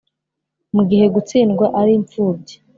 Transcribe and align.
mugihe 0.75 1.05
gutsindwa 1.15 1.65
ari 1.79 1.91
impfubyi 1.99 2.55